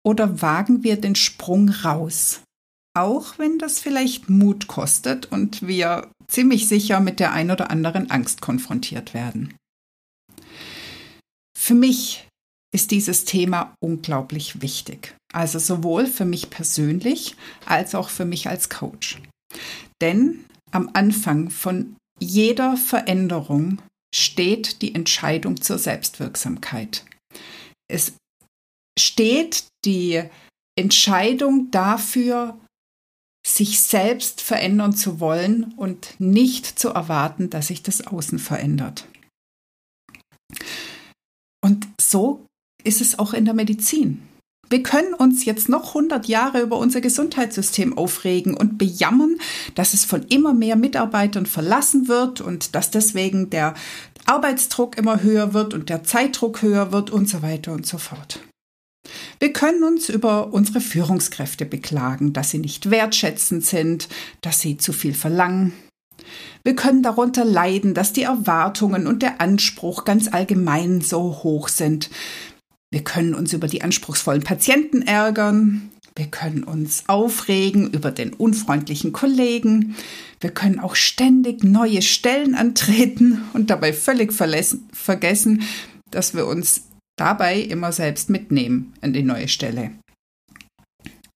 Oder 0.07 0.40
wagen 0.40 0.85
wir 0.85 0.97
den 0.97 1.16
Sprung 1.16 1.69
raus? 1.69 2.40
Auch 2.97 3.38
wenn 3.38 3.59
das 3.59 3.80
vielleicht 3.80 4.30
Mut 4.30 4.69
kostet 4.69 5.30
und 5.30 5.66
wir 5.66 6.11
ziemlich 6.31 6.69
sicher 6.69 7.01
mit 7.01 7.21
der 7.21 7.33
ein 7.33 7.51
oder 7.51 7.71
anderen 7.71 8.11
Angst 8.11 8.41
konfrontiert 8.41 9.15
werden. 9.15 9.55
Für 11.59 11.75
mich 11.75 12.27
ist 12.73 12.91
dieses 12.91 13.25
Thema 13.25 13.75
unglaublich 13.83 14.63
wichtig. 14.63 15.15
Also 15.33 15.59
sowohl 15.59 16.07
für 16.07 16.25
mich 16.25 16.51
persönlich 16.51 17.37
als 17.67 17.95
auch 17.95 18.09
für 18.09 18.25
mich 18.25 18.49
als 18.49 18.69
Coach. 18.69 19.21
Denn 20.01 20.45
am 20.71 20.91
Anfang 20.95 21.51
von 21.51 21.97
jeder 22.19 22.77
Veränderung 22.77 23.83
steht 24.15 24.83
die 24.83 24.95
Entscheidung 24.95 25.61
zur 25.61 25.79
Selbstwirksamkeit. 25.79 27.05
Es 27.89 28.15
steht 28.99 29.67
die 29.85 30.23
Entscheidung 30.79 31.71
dafür, 31.71 32.59
sich 33.61 33.83
selbst 33.83 34.40
verändern 34.40 34.95
zu 34.97 35.21
wollen 35.21 35.75
und 35.76 36.14
nicht 36.19 36.64
zu 36.64 36.88
erwarten, 36.88 37.50
dass 37.50 37.67
sich 37.67 37.83
das 37.83 38.07
Außen 38.07 38.38
verändert. 38.38 39.07
Und 41.62 41.87
so 42.00 42.47
ist 42.85 43.02
es 43.02 43.19
auch 43.19 43.35
in 43.35 43.45
der 43.45 43.52
Medizin. 43.52 44.23
Wir 44.71 44.83
können 44.83 45.12
uns 45.12 45.45
jetzt 45.45 45.69
noch 45.69 45.88
100 45.88 46.26
Jahre 46.26 46.62
über 46.62 46.79
unser 46.79 47.02
Gesundheitssystem 47.02 47.99
aufregen 47.99 48.55
und 48.55 48.79
bejammern, 48.79 49.37
dass 49.75 49.93
es 49.93 50.07
von 50.07 50.23
immer 50.29 50.55
mehr 50.55 50.76
Mitarbeitern 50.76 51.45
verlassen 51.45 52.09
wird 52.09 52.40
und 52.40 52.75
dass 52.75 52.90
deswegen 52.90 53.50
der 53.50 53.75
Arbeitsdruck 54.25 54.97
immer 54.97 55.23
höher 55.23 55.52
wird 55.52 55.75
und 55.75 55.90
der 55.90 56.02
Zeitdruck 56.02 56.62
höher 56.62 56.93
wird 56.93 57.11
und 57.11 57.29
so 57.29 57.43
weiter 57.43 57.73
und 57.73 57.85
so 57.85 57.99
fort. 57.99 58.40
Wir 59.40 59.54
können 59.54 59.82
uns 59.85 60.11
über 60.11 60.52
unsere 60.52 60.82
Führungskräfte 60.82 61.64
beklagen, 61.64 62.35
dass 62.35 62.50
sie 62.50 62.59
nicht 62.59 62.90
wertschätzend 62.90 63.64
sind, 63.64 64.09
dass 64.42 64.61
sie 64.61 64.76
zu 64.76 64.92
viel 64.92 65.14
verlangen. 65.14 65.73
Wir 66.62 66.76
können 66.76 67.02
darunter 67.02 67.47
leiden, 67.47 67.94
dass 67.94 68.12
die 68.12 68.25
Erwartungen 68.25 69.06
und 69.06 69.23
der 69.23 69.40
Anspruch 69.40 70.04
ganz 70.04 70.28
allgemein 70.28 71.00
so 71.00 71.40
hoch 71.42 71.68
sind. 71.68 72.11
Wir 72.90 73.02
können 73.02 73.35
uns 73.35 73.54
über 73.54 73.66
die 73.66 73.80
anspruchsvollen 73.80 74.42
Patienten 74.42 75.00
ärgern. 75.00 75.90
Wir 76.14 76.26
können 76.26 76.62
uns 76.62 77.04
aufregen 77.06 77.90
über 77.90 78.11
den 78.11 78.35
unfreundlichen 78.35 79.12
Kollegen. 79.12 79.97
Wir 80.40 80.50
können 80.50 80.80
auch 80.80 80.97
ständig 80.97 81.64
neue 81.64 82.02
Stellen 82.02 82.54
antreten 82.54 83.42
und 83.54 83.70
dabei 83.70 83.94
völlig 83.94 84.35
vergessen, 84.35 85.62
dass 86.11 86.35
wir 86.35 86.47
uns 86.47 86.89
dabei 87.21 87.61
immer 87.61 87.93
selbst 87.93 88.31
mitnehmen 88.31 88.95
an 89.00 89.12
die 89.12 89.23
neue 89.23 89.49
Stelle. 89.49 89.93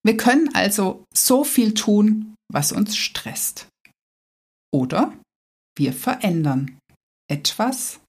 Wir 0.02 0.16
können 0.16 0.54
also 0.54 1.04
so 1.14 1.44
viel 1.44 1.74
tun, 1.74 2.34
was 2.52 2.72
uns 2.72 2.96
stresst. 2.96 3.68
Oder 4.72 5.16
wir 5.76 5.92
verändern 5.92 6.78
etwas 7.30 8.00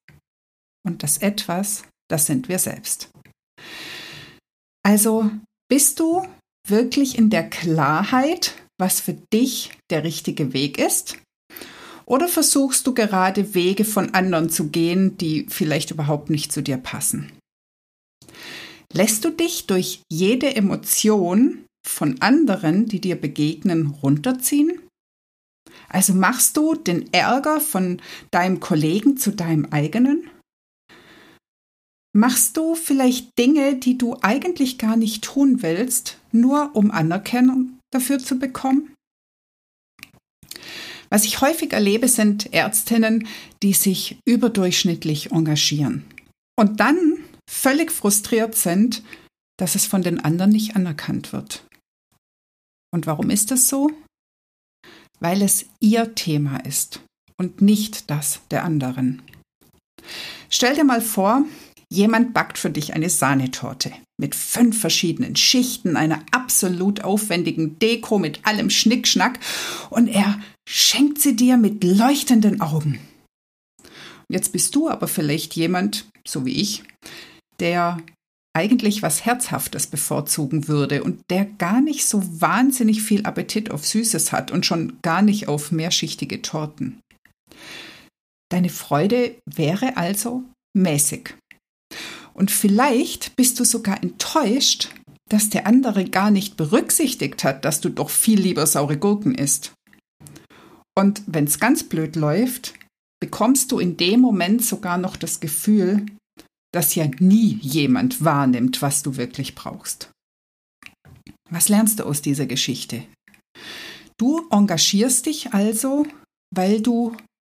und 0.85 1.03
das 1.03 1.17
etwas, 1.17 1.83
das 2.09 2.25
sind 2.25 2.49
wir 2.49 2.59
selbst. 2.59 3.09
Also 4.83 5.31
bist 5.69 5.99
du 5.99 6.27
wirklich 6.67 7.17
in 7.17 7.29
der 7.29 7.49
Klarheit, 7.49 8.55
was 8.79 8.99
für 8.99 9.13
dich 9.33 9.71
der 9.89 10.03
richtige 10.03 10.53
Weg 10.53 10.77
ist? 10.77 11.17
Oder 12.05 12.27
versuchst 12.27 12.85
du 12.85 12.93
gerade 12.93 13.55
Wege 13.55 13.83
von 13.83 14.13
anderen 14.13 14.49
zu 14.49 14.69
gehen, 14.69 15.17
die 15.17 15.47
vielleicht 15.49 15.89
überhaupt 15.91 16.29
nicht 16.29 16.51
zu 16.51 16.61
dir 16.61 16.77
passen? 16.77 17.31
Lässt 18.95 19.25
du 19.25 19.29
dich 19.29 19.67
durch 19.67 20.03
jede 20.09 20.55
Emotion 20.55 21.65
von 21.85 22.21
anderen, 22.21 22.85
die 22.85 23.01
dir 23.01 23.17
begegnen, 23.17 23.87
runterziehen? 23.87 24.79
Also 25.89 26.13
machst 26.13 26.55
du 26.55 26.75
den 26.75 27.11
Ärger 27.13 27.59
von 27.59 28.01
deinem 28.31 28.61
Kollegen 28.61 29.17
zu 29.17 29.31
deinem 29.31 29.65
eigenen? 29.65 30.29
Machst 32.15 32.55
du 32.55 32.75
vielleicht 32.75 33.37
Dinge, 33.37 33.75
die 33.75 33.97
du 33.97 34.15
eigentlich 34.21 34.77
gar 34.77 34.95
nicht 34.95 35.25
tun 35.25 35.61
willst, 35.61 36.17
nur 36.31 36.73
um 36.73 36.89
Anerkennung 36.89 37.77
dafür 37.91 38.19
zu 38.19 38.39
bekommen? 38.39 38.93
Was 41.09 41.25
ich 41.25 41.41
häufig 41.41 41.73
erlebe, 41.73 42.07
sind 42.07 42.53
Ärztinnen, 42.53 43.27
die 43.61 43.73
sich 43.73 44.17
überdurchschnittlich 44.25 45.33
engagieren 45.33 46.05
und 46.57 46.79
dann 46.79 47.14
völlig 47.49 47.91
frustriert 47.91 48.55
sind, 48.55 49.03
dass 49.57 49.75
es 49.75 49.85
von 49.85 50.01
den 50.01 50.19
anderen 50.19 50.51
nicht 50.51 50.75
anerkannt 50.75 51.33
wird. 51.33 51.65
Und 52.93 53.07
warum 53.07 53.29
ist 53.29 53.51
das 53.51 53.67
so? 53.67 53.91
Weil 55.19 55.41
es 55.41 55.65
ihr 55.79 56.15
Thema 56.15 56.57
ist 56.65 57.01
und 57.37 57.61
nicht 57.61 58.09
das 58.09 58.41
der 58.51 58.63
anderen. 58.63 59.21
Stell 60.49 60.75
dir 60.75 60.83
mal 60.83 61.01
vor, 61.01 61.45
Jemand 61.91 62.33
backt 62.33 62.57
für 62.57 62.69
dich 62.69 62.93
eine 62.93 63.09
Sahnetorte 63.09 63.91
mit 64.17 64.33
fünf 64.33 64.79
verschiedenen 64.79 65.35
Schichten, 65.35 65.97
einer 65.97 66.23
absolut 66.31 67.03
aufwendigen 67.03 67.77
Deko 67.79 68.17
mit 68.17 68.45
allem 68.45 68.69
Schnickschnack 68.69 69.39
und 69.89 70.07
er 70.07 70.39
schenkt 70.67 71.21
sie 71.21 71.35
dir 71.35 71.57
mit 71.57 71.83
leuchtenden 71.83 72.59
Augen. 72.59 72.99
Jetzt 74.27 74.51
bist 74.51 74.75
du 74.75 74.89
aber 74.89 75.07
vielleicht 75.07 75.55
jemand, 75.55 76.05
so 76.27 76.45
wie 76.45 76.59
ich, 76.59 76.83
der 77.59 78.01
eigentlich 78.55 79.01
was 79.01 79.25
Herzhaftes 79.25 79.87
bevorzugen 79.87 80.67
würde 80.69 81.03
und 81.03 81.19
der 81.29 81.45
gar 81.45 81.81
nicht 81.81 82.05
so 82.05 82.21
wahnsinnig 82.41 83.01
viel 83.01 83.25
Appetit 83.25 83.69
auf 83.69 83.85
Süßes 83.85 84.31
hat 84.31 84.49
und 84.49 84.65
schon 84.65 84.99
gar 85.01 85.21
nicht 85.21 85.49
auf 85.49 85.71
mehrschichtige 85.71 86.41
Torten. 86.41 87.01
Deine 88.49 88.69
Freude 88.69 89.35
wäre 89.45 89.97
also 89.97 90.43
mäßig. 90.73 91.35
Und 92.33 92.51
vielleicht 92.51 93.35
bist 93.35 93.59
du 93.59 93.65
sogar 93.65 94.01
enttäuscht, 94.01 94.89
dass 95.29 95.49
der 95.49 95.67
andere 95.67 96.05
gar 96.05 96.31
nicht 96.31 96.55
berücksichtigt 96.55 97.43
hat, 97.43 97.65
dass 97.65 97.81
du 97.81 97.89
doch 97.89 98.09
viel 98.09 98.39
lieber 98.39 98.67
saure 98.67 98.97
Gurken 98.97 99.35
isst. 99.35 99.73
Und 100.97 101.23
wenn 101.27 101.45
es 101.45 101.59
ganz 101.59 101.83
blöd 101.83 102.15
läuft, 102.15 102.73
bekommst 103.21 103.71
du 103.71 103.79
in 103.79 103.97
dem 103.97 104.21
Moment 104.21 104.63
sogar 104.63 104.97
noch 104.97 105.17
das 105.17 105.39
Gefühl, 105.39 106.05
dass 106.75 106.93
ja 106.93 107.09
nie 107.19 107.57
jemand 107.61 108.23
wahrnimmt, 108.25 108.81
was 108.81 109.01
du 109.01 109.15
wirklich 109.15 109.55
brauchst. 109.55 110.11
Was 111.49 111.69
lernst 111.69 111.99
du 111.99 112.03
aus 112.03 112.21
dieser 112.21 112.47
Geschichte? 112.47 113.03
Du 114.17 114.45
engagierst 114.51 115.25
dich 115.25 115.53
also, 115.53 116.05
weil 116.53 116.81
du 116.81 117.15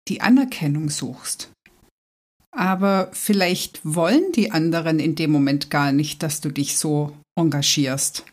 die 0.08 0.22
Anerkennung 0.22 0.92
suchst. 0.92 1.52
Aber 2.56 3.10
vielleicht 3.12 3.82
wollen 3.84 4.32
die 4.34 4.52
anderen 4.52 5.00
in 5.00 5.16
dem 5.16 5.32
Moment 5.32 5.72
gar 5.72 5.92
nicht, 5.92 6.22
dass 6.22 6.40
du 6.40 6.52
dich 6.52 6.78
so 6.78 7.18
engagierst. 7.36 8.24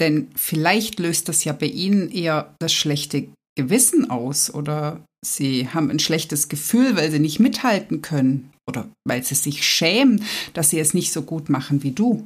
Denn 0.00 0.30
vielleicht 0.34 0.98
löst 0.98 1.30
das 1.30 1.44
ja 1.44 1.54
bei 1.54 1.66
ihnen 1.66 2.10
eher 2.10 2.54
das 2.58 2.74
schlechte 2.74 3.28
Gewissen 3.56 4.10
aus 4.10 4.52
oder 4.52 5.02
sie 5.24 5.68
haben 5.68 5.90
ein 5.90 5.98
schlechtes 5.98 6.50
Gefühl, 6.50 6.96
weil 6.96 7.10
sie 7.10 7.18
nicht 7.18 7.40
mithalten 7.40 8.02
können 8.02 8.50
oder 8.70 8.88
weil 9.06 9.22
sie 9.22 9.34
sich 9.34 9.66
schämen, 9.66 10.24
dass 10.54 10.70
sie 10.70 10.80
es 10.80 10.94
nicht 10.94 11.12
so 11.12 11.22
gut 11.22 11.50
machen 11.50 11.82
wie 11.82 11.92
du. 11.92 12.24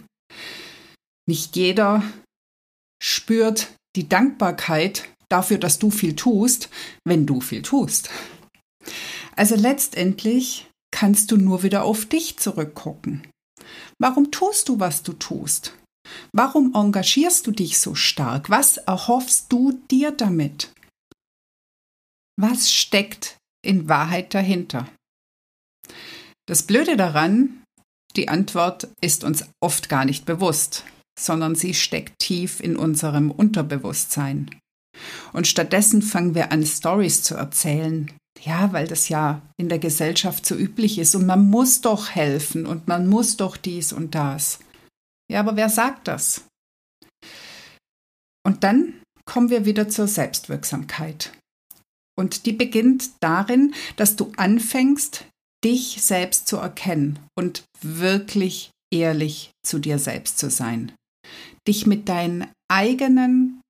Nicht 1.29 1.57
jeder 1.57 2.03
spürt 3.03 3.75
die 3.97 4.09
Dankbarkeit 4.09 5.09
dafür, 5.29 5.59
dass 5.59 5.79
du 5.79 5.91
viel 5.91 6.15
tust, 6.15 6.69
wenn 7.05 7.27
du 7.27 7.41
viel 7.41 7.63
tust. 7.63 8.11
Also 9.37 9.57
letztendlich 9.57 10.69
kannst 10.93 11.33
du 11.33 11.37
nur 11.37 11.63
wieder 11.63 11.85
auf 11.85 12.07
dich 12.07 12.39
zurückgucken. 12.39 13.27
Warum 13.99 14.31
tust 14.31 14.69
du, 14.69 14.79
was 14.79 15.03
du 15.03 15.13
tust? 15.15 15.75
Warum 16.33 16.75
engagierst 16.75 17.47
du 17.47 17.51
dich 17.51 17.79
so 17.79 17.95
stark? 17.95 18.51
Was 18.51 18.77
erhoffst 18.77 19.51
du 19.51 19.73
dir 19.91 20.11
damit? 20.13 20.73
Was 22.37 22.71
steckt 22.71 23.39
in 23.65 23.89
Wahrheit 23.89 24.35
dahinter? 24.35 24.89
Das 26.47 26.63
Blöde 26.65 26.97
daran, 26.97 27.63
die 28.17 28.29
Antwort 28.29 28.89
ist 29.01 29.25
uns 29.25 29.45
oft 29.61 29.89
gar 29.89 30.05
nicht 30.05 30.27
bewusst, 30.27 30.85
sondern 31.19 31.55
sie 31.55 31.75
steckt 31.75 32.19
tief 32.19 32.61
in 32.61 32.77
unserem 32.77 33.31
Unterbewusstsein. 33.31 34.51
Und 35.33 35.47
stattdessen 35.47 36.03
fangen 36.03 36.35
wir 36.35 36.53
an, 36.53 36.65
Stories 36.65 37.23
zu 37.23 37.35
erzählen. 37.35 38.13
Ja, 38.41 38.73
weil 38.73 38.87
das 38.87 39.09
ja 39.09 39.43
in 39.57 39.69
der 39.69 39.79
Gesellschaft 39.79 40.45
so 40.45 40.55
üblich 40.55 40.99
ist 40.99 41.15
und 41.15 41.25
man 41.25 41.49
muss 41.49 41.81
doch 41.81 42.11
helfen 42.11 42.67
und 42.67 42.89
man 42.89 43.07
muss 43.07 43.37
doch 43.37 43.57
dies 43.57 43.93
und 43.93 44.15
das. 44.15 44.59
Ja, 45.31 45.41
aber 45.41 45.57
wer 45.57 45.69
sagt 45.69 46.09
das? 46.09 46.45
Und 48.45 48.63
dann 48.63 49.01
kommen 49.25 49.51
wir 49.51 49.65
wieder 49.65 49.89
zur 49.89 50.09
Selbstwirksamkeit. 50.09 51.33
Und 52.17 52.47
die 52.47 52.53
beginnt 52.53 53.11
darin, 53.21 53.75
dass 53.97 54.17
du 54.17 54.33
anfängst, 54.37 55.27
dich 55.65 56.03
selbst 56.03 56.47
zu 56.47 56.59
erkennen 56.59 57.19
und 57.37 57.65
wirklich 57.81 58.71
ehrlich 58.93 59.51
zu 59.65 59.79
dir 59.79 59.99
selbst 59.99 60.39
zu 60.39 60.51
sein. 60.51 60.93
Dich 61.67 61.87
mit 61.87 62.09
deinen 62.09 62.47
eigenen 62.71 63.61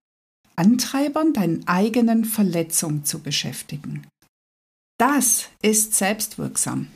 Antreibern, 0.56 1.32
deinen 1.32 1.66
eigenen 1.66 2.24
Verletzungen 2.24 3.04
zu 3.04 3.20
beschäftigen. 3.20 4.06
Das 4.98 5.48
ist 5.62 5.94
selbstwirksam. 5.94 6.88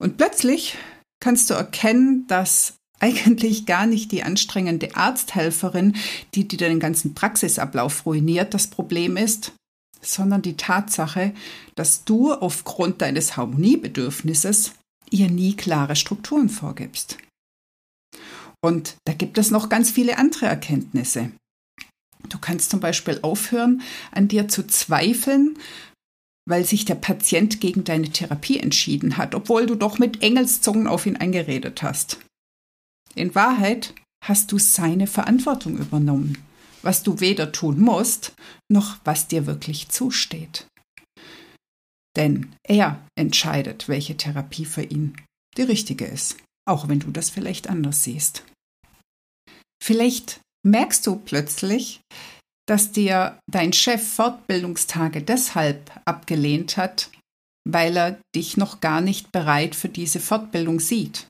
Und 0.00 0.16
plötzlich 0.16 0.76
kannst 1.20 1.50
du 1.50 1.54
erkennen, 1.54 2.26
dass 2.26 2.74
eigentlich 2.98 3.66
gar 3.66 3.86
nicht 3.86 4.12
die 4.12 4.22
anstrengende 4.22 4.94
Arzthelferin, 4.94 5.96
die 6.34 6.46
dir 6.46 6.58
den 6.58 6.80
ganzen 6.80 7.14
Praxisablauf 7.14 8.04
ruiniert, 8.06 8.54
das 8.54 8.68
Problem 8.68 9.16
ist, 9.16 9.52
sondern 10.00 10.42
die 10.42 10.56
Tatsache, 10.56 11.34
dass 11.74 12.04
du 12.04 12.32
aufgrund 12.32 13.02
deines 13.02 13.36
Harmoniebedürfnisses 13.36 14.72
ihr 15.10 15.30
nie 15.30 15.56
klare 15.56 15.96
Strukturen 15.96 16.48
vorgibst. 16.48 17.18
Und 18.62 18.96
da 19.04 19.12
gibt 19.12 19.38
es 19.38 19.50
noch 19.50 19.68
ganz 19.68 19.90
viele 19.90 20.18
andere 20.18 20.46
Erkenntnisse. 20.46 21.32
Du 22.28 22.38
kannst 22.38 22.70
zum 22.70 22.80
Beispiel 22.80 23.18
aufhören, 23.22 23.82
an 24.12 24.28
dir 24.28 24.48
zu 24.48 24.66
zweifeln, 24.66 25.58
weil 26.46 26.64
sich 26.64 26.84
der 26.84 26.96
Patient 26.96 27.60
gegen 27.60 27.84
deine 27.84 28.10
Therapie 28.10 28.58
entschieden 28.58 29.16
hat, 29.16 29.34
obwohl 29.34 29.66
du 29.66 29.74
doch 29.74 29.98
mit 29.98 30.22
Engelszungen 30.22 30.86
auf 30.86 31.06
ihn 31.06 31.16
eingeredet 31.16 31.82
hast. 31.82 32.18
In 33.14 33.34
Wahrheit 33.34 33.94
hast 34.24 34.52
du 34.52 34.58
seine 34.58 35.06
Verantwortung 35.06 35.78
übernommen, 35.78 36.38
was 36.82 37.02
du 37.02 37.20
weder 37.20 37.52
tun 37.52 37.80
musst, 37.80 38.34
noch 38.70 38.98
was 39.04 39.28
dir 39.28 39.46
wirklich 39.46 39.88
zusteht. 39.88 40.66
Denn 42.16 42.54
er 42.66 43.04
entscheidet, 43.16 43.88
welche 43.88 44.16
Therapie 44.16 44.64
für 44.64 44.82
ihn 44.82 45.16
die 45.56 45.62
richtige 45.62 46.04
ist, 46.04 46.36
auch 46.68 46.88
wenn 46.88 47.00
du 47.00 47.10
das 47.10 47.30
vielleicht 47.30 47.68
anders 47.68 48.04
siehst. 48.04 48.44
Vielleicht 49.82 50.40
merkst 50.66 51.06
du 51.06 51.16
plötzlich, 51.16 52.00
dass 52.68 52.92
dir 52.92 53.38
dein 53.50 53.72
Chef 53.72 54.14
Fortbildungstage 54.14 55.22
deshalb 55.22 55.90
abgelehnt 56.04 56.76
hat, 56.76 57.10
weil 57.68 57.96
er 57.96 58.20
dich 58.34 58.56
noch 58.56 58.80
gar 58.80 59.00
nicht 59.00 59.32
bereit 59.32 59.74
für 59.74 59.88
diese 59.88 60.20
Fortbildung 60.20 60.80
sieht. 60.80 61.26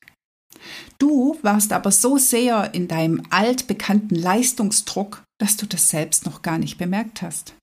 Du 0.98 1.38
warst 1.42 1.72
aber 1.72 1.92
so 1.92 2.18
sehr 2.18 2.74
in 2.74 2.88
deinem 2.88 3.22
altbekannten 3.30 4.16
Leistungsdruck, 4.16 5.22
dass 5.40 5.56
du 5.56 5.66
das 5.66 5.88
selbst 5.88 6.26
noch 6.26 6.42
gar 6.42 6.58
nicht 6.58 6.78
bemerkt 6.78 7.22
hast. 7.22 7.54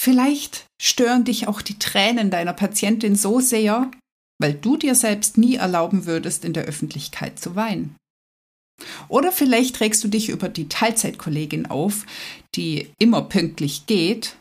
Vielleicht 0.00 0.66
stören 0.80 1.24
dich 1.24 1.48
auch 1.48 1.62
die 1.62 1.78
Tränen 1.78 2.30
deiner 2.30 2.52
Patientin 2.52 3.16
so 3.16 3.40
sehr, 3.40 3.90
weil 4.40 4.54
du 4.54 4.76
dir 4.76 4.94
selbst 4.94 5.38
nie 5.38 5.56
erlauben 5.56 6.06
würdest, 6.06 6.44
in 6.44 6.52
der 6.52 6.64
Öffentlichkeit 6.64 7.38
zu 7.38 7.56
weinen. 7.56 7.96
Oder 9.08 9.32
vielleicht 9.32 9.80
regst 9.80 10.02
du 10.04 10.08
dich 10.08 10.28
über 10.28 10.48
die 10.48 10.68
Teilzeitkollegin 10.68 11.66
auf, 11.66 12.06
die 12.54 12.90
immer 12.98 13.22
pünktlich 13.22 13.86
geht, 13.86 14.36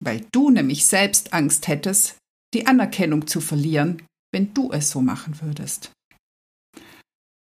weil 0.00 0.26
du 0.32 0.50
nämlich 0.50 0.84
selbst 0.84 1.32
Angst 1.32 1.68
hättest, 1.68 2.16
die 2.54 2.66
Anerkennung 2.66 3.26
zu 3.26 3.40
verlieren, 3.40 4.02
wenn 4.32 4.52
du 4.52 4.72
es 4.72 4.90
so 4.90 5.00
machen 5.00 5.40
würdest. 5.40 5.92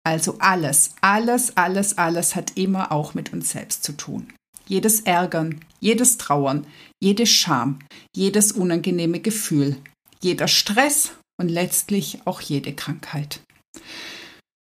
Also 0.07 0.37
alles, 0.38 0.95
alles, 1.01 1.57
alles, 1.57 1.99
alles 1.99 2.37
hat 2.37 2.57
immer 2.57 2.92
auch 2.92 3.14
mit 3.14 3.33
uns 3.33 3.51
selbst 3.51 3.83
zu 3.83 3.90
tun. 3.90 4.33
Jedes 4.69 5.01
Ärgern, 5.01 5.64
jedes 5.81 6.16
Trauern, 6.16 6.64
jede 7.03 7.27
Scham, 7.27 7.81
jedes 8.14 8.53
unangenehme 8.53 9.19
Gefühl, 9.19 9.83
jeder 10.23 10.47
Stress 10.47 11.11
und 11.40 11.49
letztlich 11.49 12.21
auch 12.25 12.40
jede 12.40 12.73
Krankheit. 12.73 13.40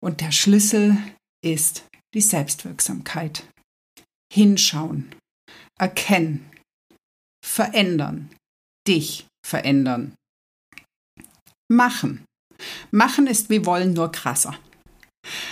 Und 0.03 0.21
der 0.21 0.31
Schlüssel 0.31 0.97
ist 1.43 1.84
die 2.15 2.21
Selbstwirksamkeit. 2.21 3.43
Hinschauen, 4.34 5.13
erkennen, 5.79 6.49
verändern, 7.45 8.31
dich 8.88 9.27
verändern. 9.45 10.15
Machen. 11.71 12.25
Machen 12.89 13.27
ist 13.27 13.51
wie 13.51 13.67
wollen 13.67 13.93
nur 13.93 14.12
krasser. 14.12 14.58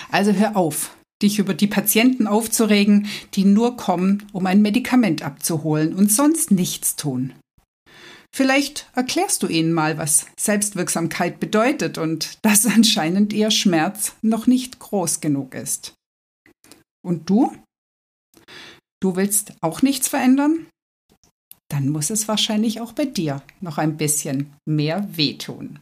Also 0.10 0.34
hör 0.34 0.56
auf, 0.56 0.96
dich 1.22 1.40
über 1.40 1.54
die 1.54 1.68
Patienten 1.68 2.28
aufzuregen, 2.28 3.08
die 3.34 3.46
nur 3.46 3.78
kommen, 3.78 4.28
um 4.34 4.46
ein 4.46 4.62
Medikament 4.62 5.24
abzuholen 5.24 5.94
und 5.94 6.12
sonst 6.12 6.52
nichts 6.52 6.96
tun. 6.96 7.34
Vielleicht 8.36 8.90
erklärst 8.96 9.44
du 9.44 9.48
ihnen 9.48 9.74
mal, 9.74 9.98
was 10.00 10.26
Selbstwirksamkeit 10.40 11.40
bedeutet 11.40 11.98
und 11.98 12.40
dass 12.44 12.66
anscheinend 12.76 13.32
ihr 13.32 13.52
Schmerz 13.52 14.16
noch 14.22 14.48
nicht 14.48 14.80
groß 14.80 15.22
genug 15.22 15.54
ist. 15.54 15.94
Und 17.06 17.30
du? 17.30 17.56
Du 19.02 19.16
willst 19.16 19.54
auch 19.62 19.82
nichts 19.82 20.08
verändern? 20.08 20.68
Dann 21.70 21.90
muss 21.90 22.10
es 22.10 22.28
wahrscheinlich 22.28 22.82
auch 22.82 22.94
bei 22.94 23.06
dir 23.06 23.42
noch 23.60 23.78
ein 23.78 23.98
bisschen 23.98 24.54
mehr 24.66 25.08
wehtun. 25.18 25.80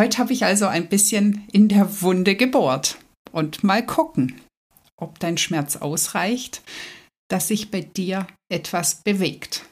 Heute 0.00 0.18
habe 0.18 0.32
ich 0.32 0.44
also 0.44 0.66
ein 0.66 0.88
bisschen 0.88 1.46
in 1.52 1.68
der 1.68 2.00
Wunde 2.00 2.34
gebohrt 2.34 2.96
und 3.32 3.62
mal 3.62 3.84
gucken, 3.84 4.40
ob 4.96 5.18
dein 5.18 5.36
Schmerz 5.36 5.76
ausreicht, 5.76 6.62
dass 7.28 7.48
sich 7.48 7.70
bei 7.70 7.82
dir 7.82 8.26
etwas 8.48 8.96
bewegt 9.02 9.64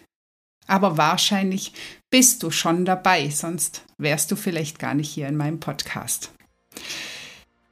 aber 0.69 0.97
wahrscheinlich 0.97 1.73
bist 2.11 2.43
du 2.45 2.51
schon 2.53 2.85
dabei, 2.85 3.31
sonst 3.31 3.83
wärst 3.97 4.31
du 4.31 4.37
vielleicht 4.37 4.79
gar 4.79 4.95
nicht 4.95 5.11
hier 5.11 5.27
in 5.27 5.37
meinem 5.37 5.59
Podcast. 5.59 6.31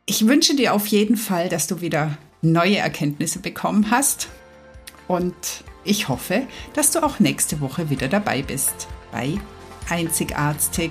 Ich 0.07 0.27
wünsche 0.27 0.57
dir 0.57 0.75
auf 0.75 0.87
jeden 0.89 1.17
Fall, 1.17 1.49
dass 1.49 1.67
du 1.69 1.81
wieder 1.81 2.19
neue 2.43 2.79
Erkenntnisse 2.79 3.39
bekommen 3.39 3.91
hast 3.91 4.29
und 5.07 5.35
ich 5.85 6.09
hoffe, 6.09 6.47
dass 6.75 6.91
du 6.91 7.03
auch 7.05 7.21
nächste 7.21 7.61
Woche 7.61 7.91
wieder 7.91 8.09
dabei 8.09 8.43
bist 8.43 8.89
bei 9.13 9.39
Einzigartig. 9.89 10.91